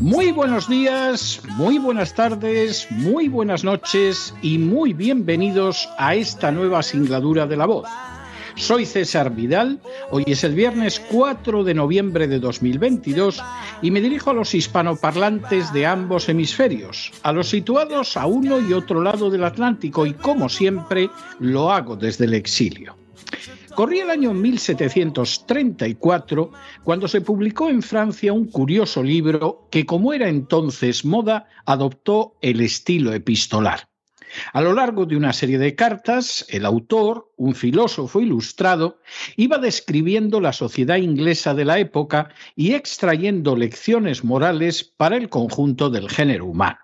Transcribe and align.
Muy 0.00 0.30
buenos 0.30 0.68
días, 0.68 1.40
muy 1.56 1.78
buenas 1.78 2.14
tardes, 2.14 2.86
muy 2.90 3.28
buenas 3.28 3.64
noches 3.64 4.34
y 4.42 4.58
muy 4.58 4.92
bienvenidos 4.92 5.88
a 5.96 6.14
esta 6.14 6.52
nueva 6.52 6.82
singladura 6.82 7.46
de 7.46 7.56
la 7.56 7.64
voz. 7.64 7.88
Soy 8.54 8.84
César 8.84 9.34
Vidal, 9.34 9.80
hoy 10.10 10.24
es 10.26 10.44
el 10.44 10.54
viernes 10.54 11.00
4 11.10 11.64
de 11.64 11.72
noviembre 11.72 12.28
de 12.28 12.38
2022 12.38 13.42
y 13.80 13.90
me 13.90 14.02
dirijo 14.02 14.28
a 14.28 14.34
los 14.34 14.54
hispanoparlantes 14.54 15.72
de 15.72 15.86
ambos 15.86 16.28
hemisferios, 16.28 17.12
a 17.22 17.32
los 17.32 17.48
situados 17.48 18.18
a 18.18 18.26
uno 18.26 18.60
y 18.60 18.74
otro 18.74 19.00
lado 19.00 19.30
del 19.30 19.44
Atlántico 19.44 20.04
y 20.04 20.12
como 20.12 20.50
siempre 20.50 21.08
lo 21.38 21.72
hago 21.72 21.96
desde 21.96 22.26
el 22.26 22.34
exilio. 22.34 23.01
Corría 23.74 24.04
el 24.04 24.10
año 24.10 24.34
1734 24.34 26.52
cuando 26.84 27.08
se 27.08 27.22
publicó 27.22 27.70
en 27.70 27.80
Francia 27.82 28.32
un 28.32 28.46
curioso 28.46 29.02
libro 29.02 29.66
que, 29.70 29.86
como 29.86 30.12
era 30.12 30.28
entonces 30.28 31.06
moda, 31.06 31.48
adoptó 31.64 32.36
el 32.42 32.60
estilo 32.60 33.14
epistolar. 33.14 33.88
A 34.52 34.60
lo 34.60 34.74
largo 34.74 35.06
de 35.06 35.16
una 35.16 35.32
serie 35.32 35.58
de 35.58 35.74
cartas, 35.74 36.44
el 36.50 36.66
autor, 36.66 37.32
un 37.36 37.54
filósofo 37.54 38.20
ilustrado, 38.20 39.00
iba 39.36 39.56
describiendo 39.58 40.40
la 40.40 40.52
sociedad 40.52 40.96
inglesa 40.96 41.54
de 41.54 41.64
la 41.64 41.78
época 41.78 42.28
y 42.54 42.74
extrayendo 42.74 43.56
lecciones 43.56 44.22
morales 44.22 44.84
para 44.84 45.16
el 45.16 45.30
conjunto 45.30 45.88
del 45.90 46.10
género 46.10 46.46
humano. 46.46 46.78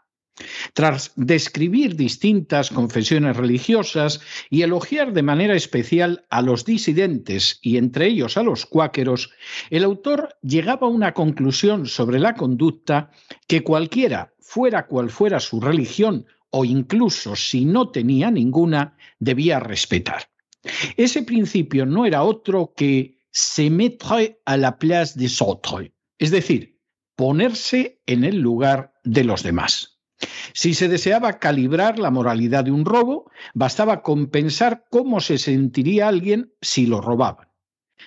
Tras 0.72 1.12
describir 1.16 1.96
distintas 1.96 2.70
confesiones 2.70 3.36
religiosas 3.36 4.20
y 4.50 4.62
elogiar 4.62 5.12
de 5.12 5.22
manera 5.22 5.54
especial 5.54 6.24
a 6.30 6.42
los 6.42 6.64
disidentes 6.64 7.58
y 7.62 7.76
entre 7.76 8.06
ellos 8.06 8.36
a 8.36 8.42
los 8.42 8.66
cuáqueros, 8.66 9.30
el 9.70 9.84
autor 9.84 10.36
llegaba 10.42 10.86
a 10.86 10.90
una 10.90 11.14
conclusión 11.14 11.86
sobre 11.86 12.18
la 12.18 12.34
conducta 12.34 13.10
que 13.46 13.62
cualquiera, 13.62 14.32
fuera 14.40 14.86
cual 14.86 15.10
fuera 15.10 15.40
su 15.40 15.60
religión 15.60 16.26
o 16.50 16.64
incluso 16.64 17.36
si 17.36 17.64
no 17.64 17.90
tenía 17.90 18.30
ninguna, 18.30 18.96
debía 19.18 19.60
respetar. 19.60 20.30
Ese 20.96 21.22
principio 21.22 21.86
no 21.86 22.06
era 22.06 22.22
otro 22.22 22.72
que 22.76 23.18
se 23.30 23.70
mettre 23.70 24.40
à 24.44 24.56
la 24.56 24.78
place 24.78 25.14
des 25.16 25.40
autres, 25.42 25.92
es 26.18 26.30
decir, 26.30 26.78
ponerse 27.14 28.00
en 28.06 28.24
el 28.24 28.40
lugar 28.40 28.92
de 29.04 29.24
los 29.24 29.42
demás. 29.42 29.97
Si 30.52 30.74
se 30.74 30.88
deseaba 30.88 31.38
calibrar 31.38 31.98
la 31.98 32.10
moralidad 32.10 32.64
de 32.64 32.72
un 32.72 32.84
robo, 32.84 33.30
bastaba 33.54 34.02
compensar 34.02 34.84
cómo 34.90 35.20
se 35.20 35.38
sentiría 35.38 36.08
alguien 36.08 36.52
si 36.60 36.86
lo 36.86 37.00
robaban. 37.00 37.48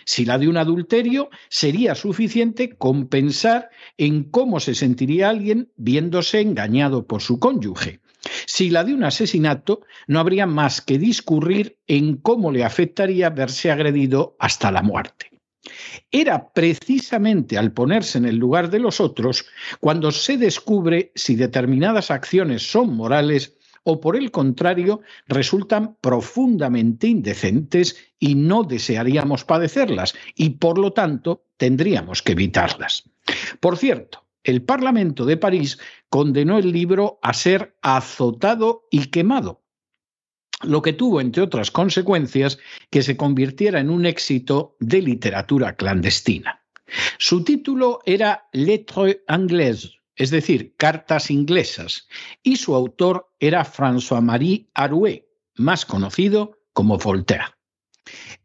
Si 0.05 0.25
la 0.25 0.37
de 0.37 0.47
un 0.47 0.57
adulterio, 0.57 1.29
sería 1.49 1.95
suficiente 1.95 2.75
compensar 2.77 3.69
en 3.97 4.23
cómo 4.23 4.59
se 4.59 4.73
sentiría 4.73 5.29
alguien 5.29 5.71
viéndose 5.75 6.41
engañado 6.41 7.07
por 7.07 7.21
su 7.21 7.39
cónyuge. 7.39 7.99
Si 8.45 8.69
la 8.69 8.83
de 8.83 8.93
un 8.93 9.03
asesinato, 9.03 9.81
no 10.07 10.19
habría 10.19 10.45
más 10.45 10.81
que 10.81 10.97
discurrir 10.97 11.77
en 11.87 12.17
cómo 12.17 12.51
le 12.51 12.63
afectaría 12.63 13.29
verse 13.29 13.71
agredido 13.71 14.35
hasta 14.39 14.71
la 14.71 14.81
muerte. 14.81 15.30
Era 16.11 16.51
precisamente 16.53 17.57
al 17.57 17.71
ponerse 17.71 18.17
en 18.17 18.25
el 18.25 18.37
lugar 18.37 18.69
de 18.69 18.79
los 18.79 18.99
otros 18.99 19.45
cuando 19.79 20.11
se 20.11 20.37
descubre 20.37 21.11
si 21.15 21.35
determinadas 21.35 22.11
acciones 22.11 22.69
son 22.69 22.95
morales 22.95 23.57
o 23.83 23.99
por 23.99 24.15
el 24.15 24.31
contrario 24.31 25.01
resultan 25.27 25.97
profundamente 26.01 27.07
indecentes 27.07 27.95
y 28.19 28.35
no 28.35 28.63
desearíamos 28.63 29.43
padecerlas 29.43 30.13
y 30.35 30.51
por 30.51 30.77
lo 30.77 30.93
tanto 30.93 31.45
tendríamos 31.57 32.21
que 32.21 32.33
evitarlas. 32.33 33.09
Por 33.59 33.77
cierto, 33.77 34.25
el 34.43 34.63
Parlamento 34.63 35.25
de 35.25 35.37
París 35.37 35.79
condenó 36.09 36.57
el 36.57 36.71
libro 36.71 37.19
a 37.21 37.33
ser 37.33 37.75
azotado 37.81 38.87
y 38.89 39.07
quemado, 39.07 39.60
lo 40.63 40.81
que 40.81 40.93
tuvo, 40.93 41.21
entre 41.21 41.43
otras 41.43 41.71
consecuencias, 41.71 42.59
que 42.89 43.03
se 43.03 43.17
convirtiera 43.17 43.79
en 43.79 43.89
un 43.89 44.05
éxito 44.05 44.75
de 44.79 45.01
literatura 45.01 45.75
clandestina. 45.75 46.61
Su 47.17 47.43
título 47.43 47.99
era 48.05 48.47
Lettres 48.51 49.19
anglaises, 49.27 49.95
es 50.15 50.29
decir, 50.29 50.75
cartas 50.77 51.31
inglesas, 51.31 52.07
y 52.43 52.57
su 52.57 52.75
autor 52.75 53.31
era 53.39 53.65
François-Marie 53.65 54.69
Arouet, 54.73 55.25
más 55.55 55.85
conocido 55.85 56.59
como 56.73 56.97
Voltaire. 56.97 57.45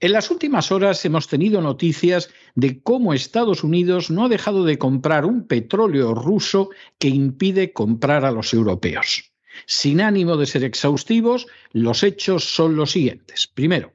En 0.00 0.12
las 0.12 0.30
últimas 0.30 0.70
horas 0.70 1.04
hemos 1.04 1.28
tenido 1.28 1.60
noticias 1.60 2.30
de 2.54 2.82
cómo 2.82 3.14
Estados 3.14 3.64
Unidos 3.64 4.10
no 4.10 4.26
ha 4.26 4.28
dejado 4.28 4.64
de 4.64 4.78
comprar 4.78 5.24
un 5.24 5.46
petróleo 5.46 6.14
ruso 6.14 6.70
que 6.98 7.08
impide 7.08 7.72
comprar 7.72 8.24
a 8.24 8.30
los 8.30 8.52
europeos. 8.52 9.32
Sin 9.64 10.00
ánimo 10.00 10.36
de 10.36 10.46
ser 10.46 10.64
exhaustivos, 10.64 11.46
los 11.72 12.02
hechos 12.02 12.44
son 12.44 12.76
los 12.76 12.92
siguientes. 12.92 13.46
Primero, 13.46 13.92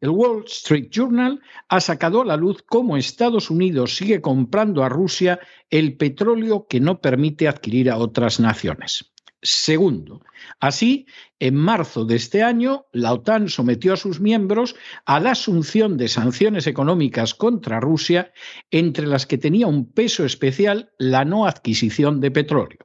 el 0.00 0.10
Wall 0.10 0.44
Street 0.46 0.88
Journal 0.90 1.40
ha 1.68 1.80
sacado 1.80 2.22
a 2.22 2.24
la 2.24 2.36
luz 2.36 2.64
cómo 2.66 2.96
Estados 2.96 3.50
Unidos 3.50 3.96
sigue 3.96 4.20
comprando 4.20 4.82
a 4.82 4.88
Rusia 4.88 5.38
el 5.70 5.96
petróleo 5.96 6.66
que 6.68 6.80
no 6.80 7.00
permite 7.00 7.46
adquirir 7.46 7.88
a 7.88 7.98
otras 7.98 8.40
naciones. 8.40 9.12
Segundo, 9.44 10.22
así, 10.60 11.06
en 11.40 11.56
marzo 11.56 12.04
de 12.04 12.14
este 12.14 12.42
año, 12.44 12.86
la 12.92 13.12
OTAN 13.12 13.48
sometió 13.48 13.92
a 13.92 13.96
sus 13.96 14.20
miembros 14.20 14.76
a 15.04 15.18
la 15.18 15.32
asunción 15.32 15.96
de 15.96 16.06
sanciones 16.06 16.68
económicas 16.68 17.34
contra 17.34 17.80
Rusia, 17.80 18.32
entre 18.70 19.06
las 19.06 19.26
que 19.26 19.38
tenía 19.38 19.66
un 19.66 19.92
peso 19.92 20.24
especial 20.24 20.92
la 20.96 21.24
no 21.24 21.46
adquisición 21.46 22.20
de 22.20 22.30
petróleo. 22.30 22.78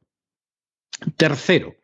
Tercero, 1.15 1.75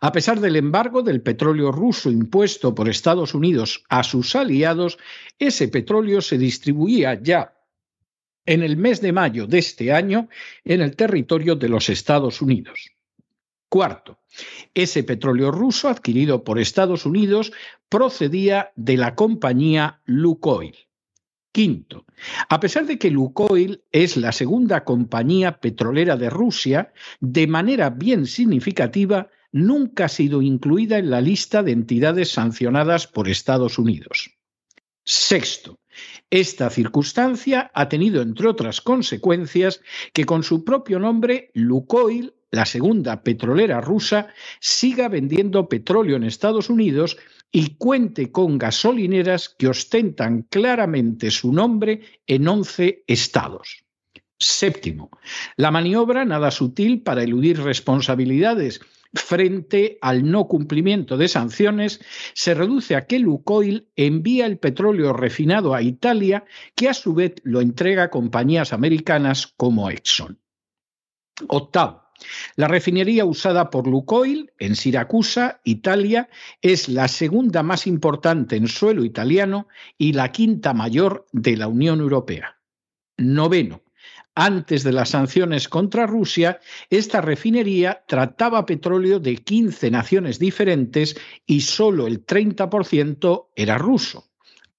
a 0.00 0.12
pesar 0.12 0.40
del 0.40 0.56
embargo 0.56 1.02
del 1.02 1.22
petróleo 1.22 1.72
ruso 1.72 2.10
impuesto 2.10 2.74
por 2.74 2.88
Estados 2.88 3.34
Unidos 3.34 3.84
a 3.88 4.02
sus 4.02 4.36
aliados, 4.36 4.98
ese 5.38 5.68
petróleo 5.68 6.20
se 6.20 6.38
distribuía 6.38 7.20
ya 7.22 7.54
en 8.44 8.62
el 8.62 8.76
mes 8.76 9.00
de 9.00 9.12
mayo 9.12 9.46
de 9.46 9.58
este 9.58 9.92
año 9.92 10.28
en 10.64 10.80
el 10.80 10.96
territorio 10.96 11.56
de 11.56 11.68
los 11.68 11.88
Estados 11.88 12.42
Unidos. 12.42 12.92
Cuarto, 13.68 14.18
ese 14.74 15.02
petróleo 15.02 15.50
ruso 15.50 15.88
adquirido 15.88 16.44
por 16.44 16.58
Estados 16.58 17.06
Unidos 17.06 17.52
procedía 17.88 18.72
de 18.76 18.96
la 18.96 19.14
compañía 19.14 20.00
Lukoil. 20.04 20.76
Quinto, 21.52 22.06
a 22.48 22.60
pesar 22.60 22.86
de 22.86 22.98
que 22.98 23.10
Lukoil 23.10 23.82
es 23.92 24.16
la 24.16 24.32
segunda 24.32 24.84
compañía 24.84 25.60
petrolera 25.60 26.16
de 26.16 26.30
Rusia, 26.30 26.92
de 27.20 27.46
manera 27.46 27.90
bien 27.90 28.26
significativa, 28.26 29.28
nunca 29.52 30.06
ha 30.06 30.08
sido 30.08 30.42
incluida 30.42 30.98
en 30.98 31.10
la 31.10 31.20
lista 31.20 31.62
de 31.62 31.72
entidades 31.72 32.32
sancionadas 32.32 33.06
por 33.06 33.28
Estados 33.28 33.78
Unidos. 33.78 34.30
Sexto, 35.04 35.78
Esta 36.30 36.70
circunstancia 36.70 37.70
ha 37.74 37.88
tenido, 37.88 38.22
entre 38.22 38.48
otras 38.48 38.80
consecuencias, 38.80 39.82
que 40.14 40.24
con 40.24 40.42
su 40.42 40.64
propio 40.64 40.98
nombre, 40.98 41.50
Lukoil, 41.52 42.34
la 42.50 42.64
segunda 42.64 43.22
petrolera 43.22 43.80
rusa, 43.80 44.28
siga 44.60 45.08
vendiendo 45.08 45.68
petróleo 45.68 46.16
en 46.16 46.24
Estados 46.24 46.70
Unidos 46.70 47.18
y 47.50 47.76
cuente 47.76 48.30
con 48.30 48.58
gasolineras 48.58 49.54
que 49.58 49.68
ostentan 49.68 50.42
claramente 50.42 51.30
su 51.30 51.52
nombre 51.52 52.00
en 52.26 52.48
11 52.48 53.04
estados. 53.06 53.84
Séptimo, 54.38 55.10
la 55.56 55.70
maniobra 55.70 56.24
nada 56.24 56.50
sutil 56.50 57.02
para 57.02 57.22
eludir 57.22 57.60
responsabilidades 57.60 58.80
frente 59.14 59.98
al 60.00 60.30
no 60.30 60.46
cumplimiento 60.48 61.16
de 61.16 61.28
sanciones 61.28 62.00
se 62.34 62.54
reduce 62.54 62.96
a 62.96 63.06
que 63.06 63.18
Lukoil 63.18 63.88
envía 63.96 64.46
el 64.46 64.58
petróleo 64.58 65.12
refinado 65.12 65.74
a 65.74 65.82
Italia, 65.82 66.44
que 66.74 66.88
a 66.88 66.94
su 66.94 67.14
vez 67.14 67.34
lo 67.42 67.60
entrega 67.60 68.04
a 68.04 68.10
compañías 68.10 68.72
americanas 68.72 69.52
como 69.56 69.90
Exxon. 69.90 70.38
Octavo, 71.48 72.02
la 72.56 72.68
refinería 72.68 73.24
usada 73.24 73.70
por 73.70 73.86
Lukoil 73.86 74.52
en 74.58 74.76
Siracusa, 74.76 75.60
Italia, 75.64 76.28
es 76.60 76.88
la 76.88 77.08
segunda 77.08 77.62
más 77.62 77.86
importante 77.86 78.56
en 78.56 78.68
suelo 78.68 79.04
italiano 79.04 79.68
y 79.98 80.12
la 80.12 80.30
quinta 80.32 80.72
mayor 80.72 81.26
de 81.32 81.56
la 81.56 81.68
Unión 81.68 82.00
Europea. 82.00 82.58
Noveno, 83.16 83.82
antes 84.34 84.82
de 84.82 84.92
las 84.92 85.10
sanciones 85.10 85.68
contra 85.68 86.06
Rusia, 86.06 86.60
esta 86.88 87.20
refinería 87.20 88.02
trataba 88.06 88.64
petróleo 88.64 89.18
de 89.20 89.36
15 89.36 89.90
naciones 89.90 90.38
diferentes 90.38 91.16
y 91.46 91.60
solo 91.60 92.06
el 92.06 92.24
30% 92.24 93.48
era 93.54 93.76
ruso. 93.78 94.30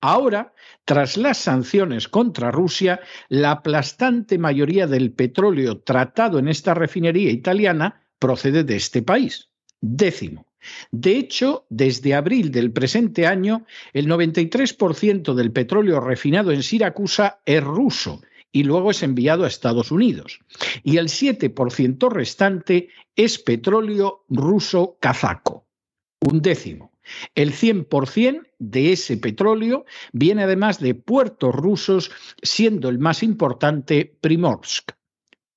Ahora, 0.02 0.54
tras 0.86 1.18
las 1.18 1.38
sanciones 1.38 2.08
contra 2.08 2.52
Rusia, 2.52 3.00
la 3.30 3.52
aplastante 3.52 4.38
mayoría 4.38 4.88
del 4.88 5.14
petróleo 5.14 5.80
tratado 5.80 6.40
en 6.40 6.48
esta 6.48 6.74
refinería 6.74 7.32
italiana 7.32 8.02
procede 8.20 8.64
de 8.64 8.76
este 8.76 9.02
país. 9.02 9.50
Décimo. 9.80 10.48
De 10.92 11.18
hecho, 11.18 11.66
desde 11.70 12.16
abril 12.16 12.52
del 12.52 12.72
presente 12.72 13.28
año, 13.28 13.66
el 13.94 14.08
93% 14.08 15.34
del 15.34 15.52
petróleo 15.52 16.00
refinado 16.00 16.52
en 16.52 16.64
Siracusa 16.64 17.40
es 17.46 17.64
ruso 17.64 18.22
y 18.54 18.64
luego 18.64 18.92
es 18.92 19.04
enviado 19.04 19.44
a 19.44 19.48
Estados 19.48 19.92
Unidos. 19.92 20.40
Y 20.84 20.98
el 20.98 21.08
7% 21.08 22.10
restante 22.10 22.88
es 23.18 23.40
petróleo 23.40 24.24
ruso 24.30 24.98
kazaco. 25.02 25.66
Un 26.22 26.42
décimo. 26.42 26.94
El 27.36 27.52
100% 27.52 28.48
de 28.60 28.94
ese 28.94 29.18
petróleo 29.18 29.86
viene 30.14 30.44
además 30.44 30.80
de 30.80 30.96
puertos 30.96 31.54
rusos, 31.54 32.12
siendo 32.42 32.88
el 32.88 33.00
más 33.00 33.24
importante 33.24 34.16
Primorsk. 34.22 34.92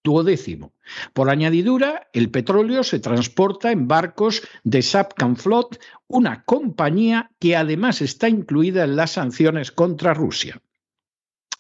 Duodécimo. 0.02 0.72
Por 1.12 1.31
añadidura, 1.31 2.08
el 2.12 2.31
petróleo 2.31 2.82
se 2.82 2.98
transporta 2.98 3.72
en 3.72 3.88
barcos 3.88 4.43
de 4.64 4.82
Sapcanflot, 4.82 5.81
una 6.08 6.44
compañía 6.44 7.31
que 7.38 7.56
además 7.56 8.00
está 8.00 8.28
incluida 8.28 8.84
en 8.84 8.96
las 8.96 9.12
sanciones 9.12 9.70
contra 9.70 10.14
Rusia. 10.14 10.62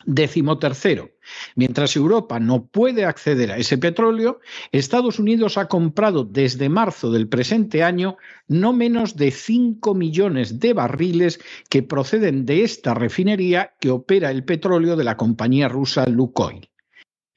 Décimo 0.08 0.60
tercero, 0.60 1.10
mientras 1.56 1.96
Europa 1.96 2.38
no 2.38 2.66
puede 2.66 3.04
acceder 3.04 3.50
a 3.50 3.56
ese 3.56 3.76
petróleo, 3.76 4.38
Estados 4.70 5.18
Unidos 5.18 5.58
ha 5.58 5.66
comprado 5.66 6.22
desde 6.22 6.68
marzo 6.68 7.10
del 7.10 7.28
presente 7.28 7.82
año 7.82 8.16
no 8.46 8.72
menos 8.72 9.16
de 9.16 9.32
5 9.32 9.94
millones 9.94 10.60
de 10.60 10.74
barriles 10.74 11.40
que 11.68 11.82
proceden 11.82 12.46
de 12.46 12.62
esta 12.62 12.94
refinería 12.94 13.74
que 13.80 13.90
opera 13.90 14.30
el 14.30 14.44
petróleo 14.44 14.94
de 14.94 15.02
la 15.02 15.16
compañía 15.16 15.68
rusa 15.68 16.06
Lukoil. 16.06 16.70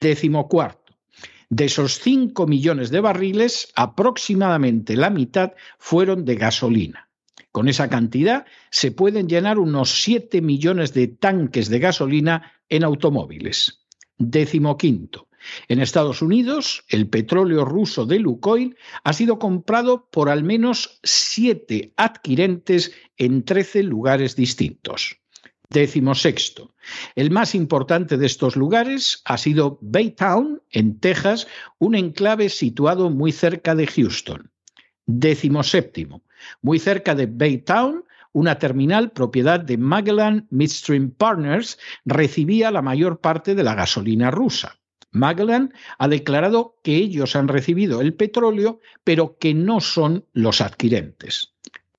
Décimo 0.00 0.48
cuarto, 0.48 0.94
de 1.48 1.64
esos 1.64 1.98
5 1.98 2.46
millones 2.46 2.90
de 2.90 3.00
barriles, 3.00 3.72
aproximadamente 3.74 4.94
la 4.94 5.10
mitad 5.10 5.54
fueron 5.76 6.24
de 6.24 6.36
gasolina. 6.36 7.09
Con 7.52 7.68
esa 7.68 7.88
cantidad 7.88 8.46
se 8.70 8.92
pueden 8.92 9.28
llenar 9.28 9.58
unos 9.58 10.02
7 10.02 10.40
millones 10.40 10.94
de 10.94 11.08
tanques 11.08 11.68
de 11.68 11.80
gasolina 11.80 12.52
en 12.68 12.84
automóviles. 12.84 13.84
Décimo 14.18 14.76
quinto. 14.76 15.28
En 15.68 15.80
Estados 15.80 16.22
Unidos, 16.22 16.84
el 16.88 17.08
petróleo 17.08 17.64
ruso 17.64 18.06
de 18.06 18.18
Lukoil 18.18 18.76
ha 19.04 19.12
sido 19.12 19.38
comprado 19.38 20.08
por 20.10 20.28
al 20.28 20.44
menos 20.44 21.00
siete 21.02 21.92
adquirentes 21.96 22.92
en 23.16 23.44
13 23.44 23.82
lugares 23.82 24.36
distintos. 24.36 25.16
Décimo 25.70 26.14
sexto. 26.14 26.74
El 27.14 27.30
más 27.30 27.54
importante 27.54 28.16
de 28.16 28.26
estos 28.26 28.56
lugares 28.56 29.22
ha 29.24 29.38
sido 29.38 29.78
Baytown, 29.80 30.62
en 30.70 30.98
Texas, 30.98 31.46
un 31.78 31.94
enclave 31.94 32.48
situado 32.48 33.08
muy 33.08 33.32
cerca 33.32 33.74
de 33.74 33.86
Houston. 33.86 34.50
Décimo 35.12 35.62
séptimo. 35.62 36.22
Muy 36.62 36.78
cerca 36.78 37.14
de 37.14 37.26
Baytown 37.26 38.04
una 38.32 38.58
terminal 38.58 39.10
propiedad 39.10 39.60
de 39.60 39.76
Magellan 39.76 40.46
Midstream 40.50 41.10
Partners, 41.10 41.78
recibía 42.04 42.70
la 42.70 42.82
mayor 42.82 43.20
parte 43.20 43.54
de 43.54 43.64
la 43.64 43.74
gasolina 43.74 44.30
rusa. 44.30 44.78
Magellan 45.12 45.74
ha 45.98 46.06
declarado 46.06 46.76
que 46.84 46.94
ellos 46.94 47.34
han 47.34 47.48
recibido 47.48 48.00
el 48.00 48.14
petróleo, 48.14 48.80
pero 49.02 49.36
que 49.38 49.54
no 49.54 49.80
son 49.80 50.24
los 50.32 50.60
adquirentes. 50.60 51.54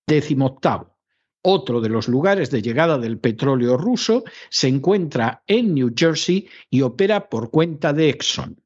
Décimo 0.07 0.45
octavo. 0.45 0.95
Otro 1.41 1.81
de 1.81 1.89
los 1.89 2.07
lugares 2.07 2.51
de 2.51 2.61
llegada 2.61 2.97
del 2.97 3.17
petróleo 3.17 3.75
ruso 3.75 4.23
se 4.49 4.67
encuentra 4.67 5.43
en 5.47 5.73
New 5.73 5.91
Jersey 5.95 6.47
y 6.69 6.83
opera 6.83 7.29
por 7.29 7.49
cuenta 7.49 7.91
de 7.91 8.09
Exxon. 8.09 8.61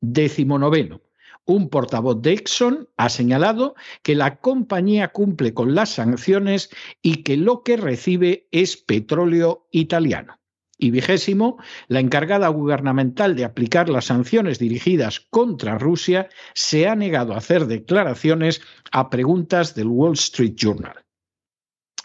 Décimo 0.00 0.58
noveno. 0.58 1.02
Un 1.46 1.68
portavoz 1.68 2.22
de 2.22 2.32
Exxon 2.32 2.88
ha 2.96 3.10
señalado 3.10 3.74
que 4.02 4.14
la 4.14 4.36
compañía 4.36 5.08
cumple 5.08 5.52
con 5.52 5.74
las 5.74 5.90
sanciones 5.90 6.70
y 7.02 7.22
que 7.22 7.36
lo 7.36 7.62
que 7.62 7.76
recibe 7.76 8.48
es 8.50 8.78
petróleo 8.78 9.68
italiano. 9.70 10.38
Y 10.78 10.90
vigésimo, 10.90 11.58
la 11.86 12.00
encargada 12.00 12.48
gubernamental 12.48 13.36
de 13.36 13.44
aplicar 13.44 13.88
las 13.88 14.06
sanciones 14.06 14.58
dirigidas 14.58 15.20
contra 15.20 15.78
Rusia 15.78 16.28
se 16.54 16.88
ha 16.88 16.96
negado 16.96 17.34
a 17.34 17.38
hacer 17.38 17.66
declaraciones 17.66 18.62
a 18.90 19.10
preguntas 19.10 19.74
del 19.74 19.88
Wall 19.88 20.14
Street 20.14 20.54
Journal. 20.56 21.03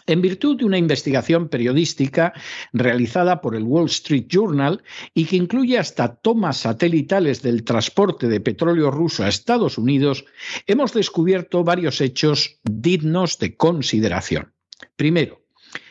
En 0.06 0.20
virtud 0.20 0.58
de 0.58 0.64
una 0.64 0.78
investigación 0.78 1.48
periodística 1.48 2.32
realizada 2.72 3.40
por 3.40 3.54
el 3.54 3.64
Wall 3.64 3.86
Street 3.86 4.26
Journal 4.28 4.82
y 5.14 5.26
que 5.26 5.36
incluye 5.36 5.78
hasta 5.78 6.14
tomas 6.14 6.58
satelitales 6.58 7.42
del 7.42 7.64
transporte 7.64 8.28
de 8.28 8.40
petróleo 8.40 8.90
ruso 8.90 9.24
a 9.24 9.28
Estados 9.28 9.78
Unidos, 9.78 10.24
hemos 10.66 10.92
descubierto 10.92 11.64
varios 11.64 12.00
hechos 12.00 12.58
dignos 12.62 13.38
de 13.38 13.56
consideración. 13.56 14.52
Primero, 14.96 15.40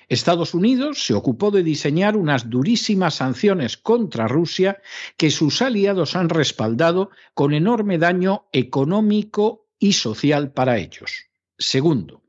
Estados 0.10 0.55
Unidos 0.55 1.05
se 1.05 1.13
ocupó 1.13 1.51
de 1.51 1.62
diseñar 1.62 2.17
unas 2.17 2.50
durísimas 2.50 3.15
sanciones 3.15 3.77
contra 3.77 4.27
Rusia 4.27 4.81
que 5.17 5.29
sus 5.29 5.62
aliados 5.62 6.15
han 6.15 6.29
respaldado 6.29 7.12
con 7.36 7.53
enorme 7.53 8.00
daño 8.00 8.48
económico 8.51 9.67
y 9.77 9.93
social 9.93 10.51
para 10.51 10.79
ellos. 10.79 11.29
Segundo, 11.60 12.24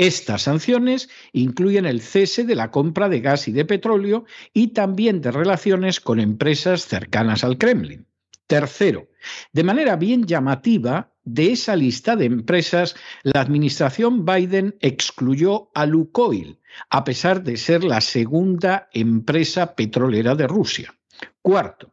estas 0.00 0.44
sanciones 0.44 1.10
incluyen 1.34 1.84
el 1.84 2.00
cese 2.00 2.44
de 2.44 2.54
la 2.54 2.70
compra 2.70 3.10
de 3.10 3.20
gas 3.20 3.48
y 3.48 3.52
de 3.52 3.66
petróleo 3.66 4.24
y 4.54 4.68
también 4.68 5.20
de 5.20 5.30
relaciones 5.30 6.00
con 6.00 6.20
empresas 6.20 6.86
cercanas 6.86 7.44
al 7.44 7.58
Kremlin. 7.58 8.06
Tercero, 8.46 9.08
de 9.52 9.62
manera 9.62 9.96
bien 9.96 10.24
llamativa, 10.24 11.12
de 11.24 11.52
esa 11.52 11.76
lista 11.76 12.16
de 12.16 12.24
empresas, 12.24 12.96
la 13.24 13.42
administración 13.42 14.24
Biden 14.24 14.74
excluyó 14.80 15.70
a 15.74 15.84
Lukoil, 15.84 16.58
a 16.88 17.04
pesar 17.04 17.44
de 17.44 17.58
ser 17.58 17.84
la 17.84 18.00
segunda 18.00 18.88
empresa 18.94 19.74
petrolera 19.74 20.34
de 20.34 20.46
Rusia. 20.46 20.94
Cuarto, 21.42 21.89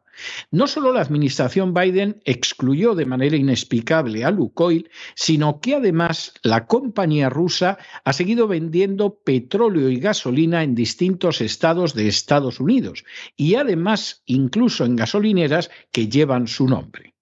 no 0.50 0.66
solo 0.66 0.92
la 0.92 1.00
administración 1.00 1.74
Biden 1.74 2.20
excluyó 2.24 2.94
de 2.94 3.06
manera 3.06 3.36
inexplicable 3.36 4.24
a 4.24 4.30
Lukoil, 4.30 4.90
sino 5.14 5.60
que 5.60 5.74
además 5.74 6.34
la 6.42 6.66
compañía 6.66 7.28
rusa 7.28 7.78
ha 8.04 8.12
seguido 8.12 8.48
vendiendo 8.48 9.18
petróleo 9.18 9.88
y 9.88 9.98
gasolina 10.00 10.62
en 10.62 10.74
distintos 10.74 11.40
estados 11.40 11.94
de 11.94 12.08
Estados 12.08 12.60
Unidos 12.60 13.04
y 13.36 13.54
además 13.54 14.22
incluso 14.26 14.84
en 14.84 14.96
gasolineras 14.96 15.70
que 15.92 16.08
llevan 16.08 16.46
su 16.46 16.66
nombre. 16.66 17.14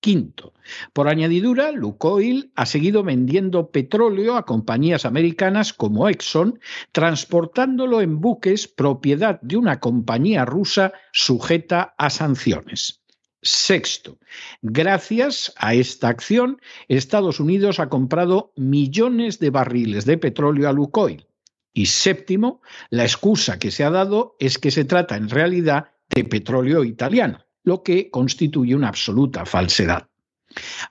Quinto, 0.00 0.54
por 0.94 1.08
añadidura, 1.08 1.72
Lukoil 1.72 2.52
ha 2.54 2.64
seguido 2.64 3.02
vendiendo 3.02 3.70
petróleo 3.70 4.36
a 4.36 4.46
compañías 4.46 5.04
americanas 5.04 5.74
como 5.74 6.08
Exxon, 6.08 6.58
transportándolo 6.92 8.00
en 8.00 8.20
buques 8.20 8.66
propiedad 8.66 9.40
de 9.42 9.58
una 9.58 9.78
compañía 9.78 10.46
rusa 10.46 10.94
sujeta 11.12 11.94
a 11.98 12.08
sanciones. 12.08 13.02
Sexto, 13.42 14.18
gracias 14.62 15.52
a 15.56 15.74
esta 15.74 16.08
acción, 16.08 16.60
Estados 16.88 17.38
Unidos 17.38 17.78
ha 17.78 17.88
comprado 17.88 18.52
millones 18.56 19.38
de 19.38 19.50
barriles 19.50 20.06
de 20.06 20.18
petróleo 20.18 20.68
a 20.68 20.72
Lukoil. 20.72 21.26
Y 21.72 21.86
séptimo, 21.86 22.62
la 22.88 23.04
excusa 23.04 23.58
que 23.58 23.70
se 23.70 23.84
ha 23.84 23.90
dado 23.90 24.36
es 24.40 24.58
que 24.58 24.70
se 24.70 24.84
trata 24.84 25.16
en 25.16 25.28
realidad 25.28 25.92
de 26.14 26.24
petróleo 26.24 26.84
italiano, 26.84 27.44
lo 27.70 27.84
que 27.84 28.10
constituye 28.10 28.74
una 28.74 28.88
absoluta 28.88 29.46
falsedad. 29.46 30.08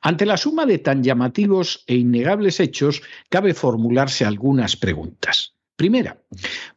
Ante 0.01 0.25
la 0.25 0.37
suma 0.37 0.65
de 0.65 0.77
tan 0.77 1.03
llamativos 1.03 1.83
e 1.87 1.95
innegables 1.95 2.61
hechos, 2.61 3.01
cabe 3.27 3.53
formularse 3.53 4.23
algunas 4.23 4.77
preguntas. 4.77 5.55
Primera, 5.75 6.21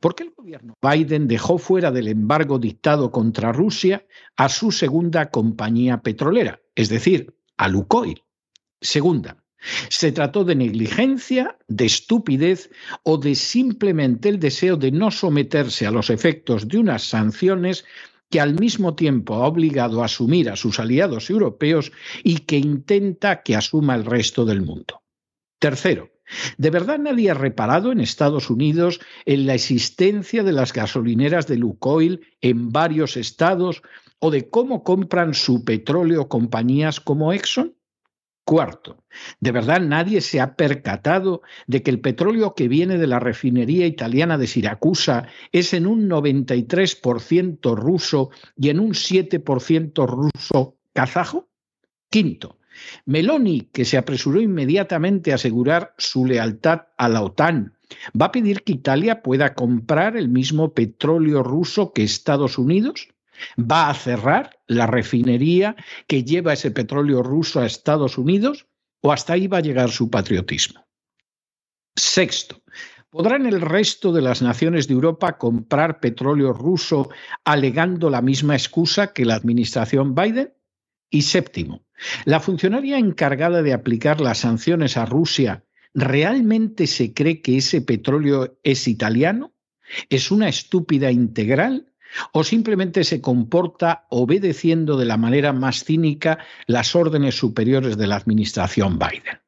¿por 0.01 0.17
qué 0.17 0.25
el 0.25 0.33
gobierno 0.37 0.75
Biden 0.83 1.29
dejó 1.29 1.59
fuera 1.59 1.93
del 1.93 2.09
embargo 2.09 2.59
dictado 2.59 3.13
contra 3.13 3.53
Rusia 3.53 4.05
a 4.37 4.49
su 4.49 4.73
segunda 4.73 5.31
compañía 5.31 6.03
petrolera, 6.03 6.61
es 6.75 6.89
decir, 6.89 7.37
a 7.57 7.69
Lukoil? 7.69 8.25
Segunda, 8.81 9.37
¿se 9.89 10.11
trató 10.11 10.43
de 10.43 10.57
negligencia, 10.57 11.59
de 11.69 11.87
estupidez 11.87 12.71
o 13.05 13.19
de 13.19 13.37
simplemente 13.37 14.29
el 14.29 14.41
deseo 14.41 14.77
de 14.77 14.91
no 14.91 15.13
someterse 15.13 15.87
a 15.87 15.93
los 15.93 16.11
efectos 16.11 16.67
de 16.67 16.79
unas 16.79 17.05
sanciones 17.05 17.85
que 18.33 18.41
al 18.41 18.59
mismo 18.59 18.95
tiempo 18.95 19.35
ha 19.35 19.47
obligado 19.47 20.01
a 20.03 20.07
asumir 20.07 20.49
a 20.49 20.57
sus 20.57 20.81
aliados 20.81 21.29
europeos 21.29 21.93
y 22.25 22.39
que 22.39 22.57
intenta 22.57 23.43
que 23.43 23.55
asuma 23.55 23.95
el 23.95 24.07
resto 24.07 24.47
del 24.47 24.63
mundo. 24.63 25.03
Tercero, 25.61 26.11
¿de 26.57 26.71
verdad 26.71 26.99
nadie 26.99 27.31
ha 27.31 27.35
reparado 27.35 27.93
en 27.93 28.01
Estados 28.01 28.49
Unidos 28.49 29.01
en 29.27 29.47
la 29.47 29.55
existencia 29.55 30.43
de 30.43 30.53
las 30.53 30.73
gasolineras 30.73 31.47
de 31.47 31.59
Lukoil 31.59 32.27
en 32.41 32.73
varios 32.73 33.19
estados 33.19 33.83
o 34.19 34.31
de 34.31 34.49
cómo 34.49 34.83
compran 34.83 35.35
su 35.35 35.63
petróleo 35.63 36.29
compañías 36.29 37.01
como 37.01 37.35
Exxon? 37.35 37.77
Cuarto, 38.45 39.05
¿de 39.41 39.53
verdad 39.53 39.81
nadie 39.81 40.21
se 40.21 40.41
ha 40.41 40.57
percatado 40.57 41.43
de 41.69 41.83
que 41.83 41.91
el 41.93 42.01
petróleo 42.01 42.55
que 42.55 42.67
viene 42.67 42.99
de 42.99 43.07
la 43.07 43.21
refinería 43.21 43.87
italiana 43.87 44.37
de 44.37 44.49
Siracusa 44.49 45.29
es 45.53 45.73
en 45.75 45.87
un 45.87 46.09
93% 46.09 47.77
ruso 47.77 48.31
y 48.57 48.71
en 48.71 48.81
un 48.81 48.95
7% 48.95 50.07
ruso 50.07 50.77
kazajo? 50.93 51.49
Quinto, 52.11 52.59
Meloni, 53.07 53.69
que 53.73 53.85
se 53.85 53.97
apresuró 53.97 54.41
inmediatamente 54.41 55.31
a 55.31 55.37
asegurar 55.37 55.95
su 55.97 56.27
lealtad 56.27 56.89
a 56.99 57.09
la 57.09 57.23
OTAN, 57.23 57.75
¿va 58.21 58.27
a 58.27 58.33
pedir 58.33 58.63
que 58.65 58.73
Italia 58.73 59.23
pueda 59.23 59.55
comprar 59.55 60.17
el 60.17 60.29
mismo 60.29 60.75
petróleo 60.75 61.45
ruso 61.45 61.93
que 61.93 62.03
Estados 62.03 62.59
Unidos? 62.59 63.09
¿Va 63.59 63.91
a 63.91 63.95
cerrar 63.95 64.59
la 64.67 64.87
refinería 64.87 65.77
que 66.07 66.25
lleva 66.25 66.53
ese 66.53 66.71
petróleo 66.71 67.23
ruso 67.23 67.61
a 67.61 67.67
Estados 67.67 68.19
Unidos? 68.19 68.67
¿O 69.01 69.13
hasta 69.13 69.33
ahí 69.35 69.47
va 69.47 69.59
a 69.59 69.63
llegar 69.63 69.91
su 69.91 70.11
patriotismo? 70.11 70.87
Sexto, 71.95 72.63
¿podrán 73.11 73.47
el 73.47 73.61
resto 73.61 74.13
de 74.13 74.23
las 74.23 74.43
naciones 74.43 74.89
de 74.89 74.95
Europa 74.95 75.37
comprar 75.39 76.01
petróleo 76.01 76.53
ruso 76.53 77.11
alegando 77.45 78.09
la 78.11 78.23
misma 78.23 78.55
excusa 78.55 79.13
que 79.13 79.25
la 79.25 79.35
administración 79.35 80.15
Biden? 80.15 80.55
Y 81.11 81.23
séptimo, 81.23 81.85
¿la 82.25 82.41
funcionaria 82.41 82.97
encargada 82.97 83.63
de 83.63 83.75
aplicar 83.75 84.23
las 84.23 84.39
sanciones 84.39 84.97
a 84.97 85.05
Rusia 85.05 85.65
realmente 85.93 86.87
se 86.87 87.13
cree 87.13 87.43
que 87.43 87.59
ese 87.59 87.83
petróleo 87.83 88.59
es 88.63 88.89
italiano? 88.89 89.53
¿Es 90.09 90.31
una 90.31 90.49
estúpida 90.49 91.11
integral? 91.11 91.92
O 92.33 92.45
simplemente 92.45 93.05
se 93.05 93.21
comporta 93.21 94.07
obedeciendo 94.11 94.97
de 94.97 95.07
la 95.07 95.17
manera 95.17 95.53
más 95.53 95.85
cínica 95.85 96.39
las 96.67 96.95
órdenes 96.95 97.37
superiores 97.37 97.97
de 97.97 98.07
la 98.07 98.17
administración 98.17 98.99
Biden. 98.99 99.41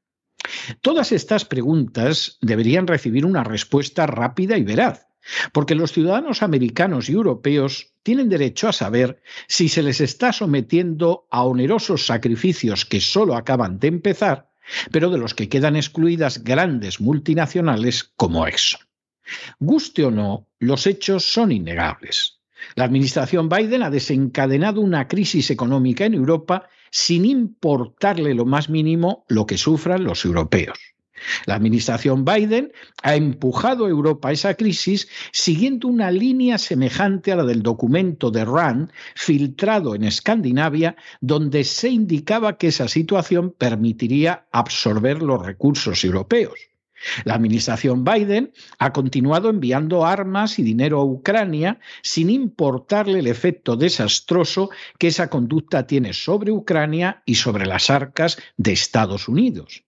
Todas 0.81 1.13
estas 1.13 1.45
preguntas 1.45 2.39
deberían 2.41 2.87
recibir 2.87 3.25
una 3.25 3.45
respuesta 3.45 4.07
rápida 4.07 4.59
y 4.59 4.63
veraz, 4.63 5.09
porque 5.53 5.75
los 5.75 5.93
ciudadanos 5.93 6.43
americanos 6.43 7.09
y 7.09 7.13
europeos 7.13 7.95
tienen 8.03 8.29
derecho 8.29 8.69
a 8.69 8.73
saber 8.73 9.23
si 9.49 9.69
se 9.69 9.83
les 9.83 10.01
está 10.01 10.33
sometiendo 10.33 11.27
a 11.31 11.45
onerosos 11.45 12.07
sacrificios 12.07 12.85
que 12.85 13.01
solo 13.01 13.35
acaban 13.35 13.79
de 13.79 13.89
empezar, 13.89 14.51
pero 14.91 15.11
de 15.11 15.19
los 15.19 15.35
que 15.35 15.49
quedan 15.49 15.77
excluidas 15.77 16.45
grandes 16.45 17.01
multinacionales 17.01 18.05
como 18.17 18.47
Exxon. 18.47 18.81
Guste 19.59 20.05
o 20.05 20.11
no, 20.11 20.49
los 20.59 20.87
hechos 20.87 21.25
son 21.25 21.53
innegables. 21.53 22.41
La 22.77 22.85
administración 22.85 23.49
Biden 23.49 23.83
ha 23.83 23.91
desencadenado 23.91 24.81
una 24.81 25.09
crisis 25.09 25.51
económica 25.51 26.05
en 26.05 26.15
Europa 26.15 26.69
sin 26.91 27.25
importarle 27.25 28.35
lo 28.35 28.45
más 28.45 28.69
mínimo 28.71 29.25
lo 29.29 29.47
que 29.47 29.59
sufran 29.59 30.05
los 30.05 30.25
europeos. 30.25 30.79
La 31.47 31.55
administración 31.55 32.25
Biden 32.25 32.73
ha 33.03 33.15
empujado 33.15 33.87
a 33.87 33.89
Europa 33.89 34.29
a 34.29 34.33
esa 34.33 34.55
crisis 34.55 35.09
siguiendo 35.33 35.89
una 35.89 36.11
línea 36.11 36.59
semejante 36.59 37.33
a 37.33 37.37
la 37.37 37.45
del 37.45 37.63
documento 37.63 38.31
de 38.31 38.45
Rand 38.45 38.91
filtrado 39.15 39.95
en 39.95 40.05
Escandinavia, 40.05 40.97
donde 41.21 41.65
se 41.65 41.89
indicaba 41.89 42.59
que 42.59 42.69
esa 42.69 42.89
situación 42.89 43.55
permitiría 43.57 44.47
absorber 44.53 45.23
los 45.23 45.45
recursos 45.45 46.05
europeos. 46.05 46.74
La 47.25 47.35
administración 47.35 48.05
Biden 48.05 48.53
ha 48.79 48.93
continuado 48.93 49.51
enviando 49.51 50.05
armas 50.05 50.59
y 50.59 50.63
dinero 50.63 51.01
a 51.01 51.05
Ucrania 51.05 51.79
sin 52.03 52.31
importarle 52.31 53.19
el 53.19 53.27
efecto 53.27 53.77
desastroso 53.77 54.71
que 54.99 55.09
esa 55.09 55.29
conducta 55.29 55.87
tiene 55.87 56.13
sobre 56.13 56.53
Ucrania 56.53 57.23
y 57.27 57.37
sobre 57.37 57.67
las 57.67 57.91
arcas 57.91 58.39
de 58.57 58.73
Estados 58.73 59.29
Unidos. 59.29 59.85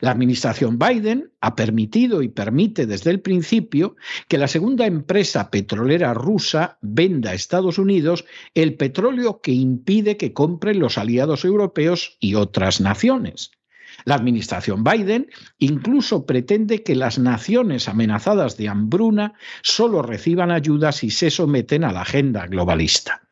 La 0.00 0.10
administración 0.10 0.78
Biden 0.78 1.32
ha 1.40 1.54
permitido 1.54 2.22
y 2.22 2.28
permite 2.28 2.86
desde 2.86 3.10
el 3.10 3.20
principio 3.20 3.96
que 4.28 4.38
la 4.38 4.48
segunda 4.48 4.86
empresa 4.86 5.50
petrolera 5.50 6.12
rusa 6.12 6.78
venda 6.82 7.30
a 7.30 7.34
Estados 7.34 7.78
Unidos 7.78 8.24
el 8.54 8.76
petróleo 8.76 9.40
que 9.40 9.52
impide 9.52 10.16
que 10.16 10.32
compren 10.32 10.80
los 10.80 10.98
aliados 10.98 11.44
europeos 11.44 12.16
y 12.20 12.34
otras 12.34 12.80
naciones. 12.80 13.52
La 14.04 14.14
administración 14.14 14.84
Biden 14.84 15.28
incluso 15.58 16.26
pretende 16.26 16.82
que 16.82 16.94
las 16.94 17.18
naciones 17.18 17.88
amenazadas 17.88 18.56
de 18.56 18.68
hambruna 18.68 19.34
solo 19.62 20.02
reciban 20.02 20.50
ayuda 20.50 20.92
si 20.92 21.10
se 21.10 21.30
someten 21.30 21.84
a 21.84 21.92
la 21.92 22.02
agenda 22.02 22.46
globalista. 22.46 23.22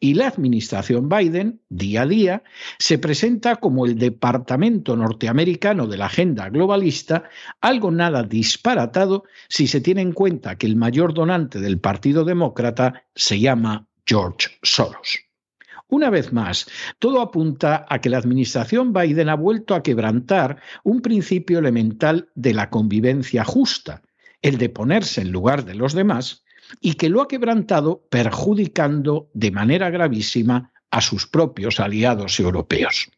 Y 0.00 0.14
la 0.14 0.28
administración 0.28 1.08
Biden, 1.08 1.60
día 1.68 2.02
a 2.02 2.06
día, 2.06 2.42
se 2.78 2.98
presenta 2.98 3.56
como 3.56 3.86
el 3.86 3.98
departamento 3.98 4.96
norteamericano 4.96 5.86
de 5.86 5.96
la 5.96 6.06
agenda 6.06 6.48
globalista, 6.50 7.24
algo 7.60 7.90
nada 7.90 8.22
disparatado 8.22 9.24
si 9.48 9.66
se 9.66 9.80
tiene 9.80 10.02
en 10.02 10.12
cuenta 10.12 10.56
que 10.56 10.66
el 10.66 10.76
mayor 10.76 11.14
donante 11.14 11.60
del 11.60 11.80
Partido 11.80 12.24
Demócrata 12.24 13.04
se 13.14 13.40
llama 13.40 13.86
George 14.06 14.48
Soros. 14.62 15.27
Una 15.88 16.10
vez 16.10 16.32
más, 16.32 16.66
todo 16.98 17.22
apunta 17.22 17.86
a 17.88 18.00
que 18.00 18.10
la 18.10 18.18
administración 18.18 18.92
Biden 18.92 19.30
ha 19.30 19.34
vuelto 19.34 19.74
a 19.74 19.82
quebrantar 19.82 20.60
un 20.84 21.00
principio 21.00 21.58
elemental 21.58 22.28
de 22.34 22.52
la 22.52 22.68
convivencia 22.68 23.42
justa, 23.44 24.02
el 24.42 24.58
de 24.58 24.68
ponerse 24.68 25.22
en 25.22 25.32
lugar 25.32 25.64
de 25.64 25.74
los 25.74 25.94
demás, 25.94 26.44
y 26.80 26.94
que 26.94 27.08
lo 27.08 27.22
ha 27.22 27.28
quebrantado 27.28 28.06
perjudicando 28.10 29.30
de 29.32 29.50
manera 29.50 29.88
gravísima 29.88 30.72
a 30.90 31.00
sus 31.00 31.26
propios 31.26 31.80
aliados 31.80 32.38
europeos. 32.38 33.10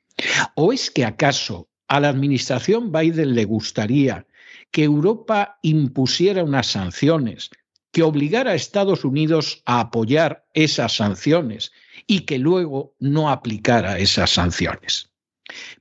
¿O 0.54 0.72
es 0.72 0.90
que 0.90 1.04
acaso 1.04 1.68
a 1.88 1.98
la 1.98 2.08
administración 2.08 2.92
Biden 2.92 3.34
le 3.34 3.44
gustaría 3.44 4.26
que 4.70 4.84
Europa 4.84 5.58
impusiera 5.62 6.44
unas 6.44 6.68
sanciones, 6.68 7.50
que 7.92 8.02
obligara 8.02 8.52
a 8.52 8.54
Estados 8.54 9.04
Unidos 9.04 9.62
a 9.66 9.80
apoyar 9.80 10.46
esas 10.54 10.96
sanciones 10.96 11.72
y 12.06 12.20
que 12.20 12.38
luego 12.38 12.94
no 12.98 13.30
aplicara 13.30 13.98
esas 13.98 14.30
sanciones. 14.30 15.10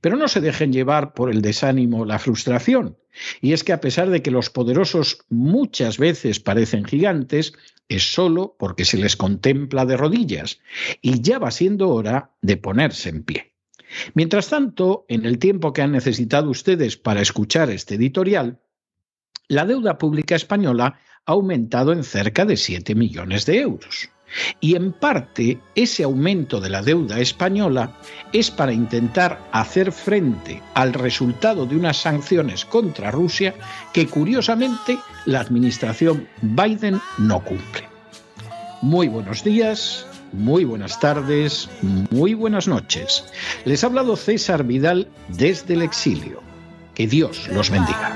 Pero 0.01 0.15
no 0.15 0.27
se 0.27 0.41
dejen 0.41 0.73
llevar 0.73 1.13
por 1.13 1.29
el 1.29 1.41
desánimo, 1.41 2.05
la 2.05 2.19
frustración. 2.19 2.97
Y 3.41 3.53
es 3.53 3.63
que 3.63 3.73
a 3.73 3.81
pesar 3.81 4.09
de 4.09 4.21
que 4.21 4.31
los 4.31 4.49
poderosos 4.49 5.25
muchas 5.29 5.97
veces 5.97 6.39
parecen 6.39 6.85
gigantes, 6.85 7.53
es 7.87 8.13
solo 8.13 8.55
porque 8.57 8.85
se 8.85 8.97
les 8.97 9.15
contempla 9.15 9.85
de 9.85 9.97
rodillas 9.97 10.59
y 11.01 11.21
ya 11.21 11.39
va 11.39 11.51
siendo 11.51 11.89
hora 11.89 12.31
de 12.41 12.57
ponerse 12.57 13.09
en 13.09 13.23
pie. 13.23 13.53
Mientras 14.13 14.49
tanto, 14.49 15.05
en 15.09 15.25
el 15.25 15.39
tiempo 15.39 15.73
que 15.73 15.81
han 15.81 15.91
necesitado 15.91 16.49
ustedes 16.49 16.97
para 16.97 17.21
escuchar 17.21 17.71
este 17.71 17.95
editorial, 17.95 18.59
la 19.47 19.65
deuda 19.65 19.97
pública 19.97 20.35
española 20.35 20.99
ha 21.29 21.33
aumentado 21.33 21.93
en 21.93 22.03
cerca 22.03 22.43
de 22.43 22.57
7 22.57 22.95
millones 22.95 23.45
de 23.45 23.59
euros. 23.59 24.09
Y 24.59 24.75
en 24.75 24.91
parte 24.91 25.59
ese 25.75 26.03
aumento 26.03 26.59
de 26.59 26.71
la 26.71 26.81
deuda 26.81 27.19
española 27.19 27.91
es 28.33 28.49
para 28.49 28.73
intentar 28.73 29.39
hacer 29.51 29.91
frente 29.91 30.61
al 30.73 30.93
resultado 30.93 31.67
de 31.67 31.75
unas 31.75 31.97
sanciones 31.97 32.65
contra 32.65 33.11
Rusia 33.11 33.53
que 33.93 34.07
curiosamente 34.07 34.97
la 35.25 35.41
administración 35.41 36.27
Biden 36.41 36.99
no 37.19 37.43
cumple. 37.43 37.87
Muy 38.81 39.07
buenos 39.07 39.43
días, 39.43 40.07
muy 40.31 40.63
buenas 40.63 40.99
tardes, 40.99 41.69
muy 42.09 42.33
buenas 42.33 42.67
noches. 42.67 43.23
Les 43.65 43.83
ha 43.83 43.87
hablado 43.87 44.15
César 44.15 44.63
Vidal 44.63 45.07
desde 45.27 45.75
el 45.75 45.83
exilio. 45.83 46.41
Que 46.95 47.05
Dios 47.05 47.47
los 47.49 47.69
bendiga. 47.69 48.15